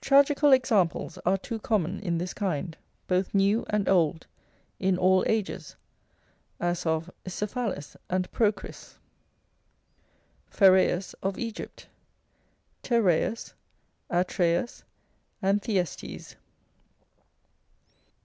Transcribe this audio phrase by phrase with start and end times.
[0.00, 2.76] Tragical examples are too common in this kind,
[3.08, 4.28] both new and old,
[4.78, 5.74] in all ages,
[6.60, 8.96] as of Cephalus and Procris,
[10.50, 11.88] Phaereus of Egypt,
[12.84, 13.54] Tereus,
[14.08, 14.84] Atreus,
[15.42, 16.36] and Thyestes.